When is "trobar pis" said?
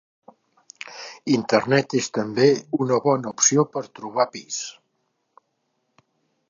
4.01-4.63